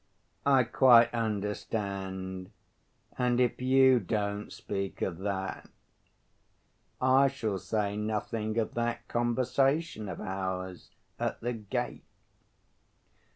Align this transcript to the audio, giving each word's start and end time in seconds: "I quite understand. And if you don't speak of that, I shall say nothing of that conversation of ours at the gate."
"I 0.47 0.63
quite 0.63 1.13
understand. 1.13 2.49
And 3.19 3.39
if 3.39 3.61
you 3.61 3.99
don't 3.99 4.51
speak 4.51 4.99
of 5.03 5.19
that, 5.19 5.69
I 6.99 7.27
shall 7.27 7.59
say 7.59 7.97
nothing 7.97 8.57
of 8.57 8.73
that 8.73 9.07
conversation 9.07 10.09
of 10.09 10.19
ours 10.19 10.89
at 11.19 11.39
the 11.41 11.53
gate." 11.53 12.01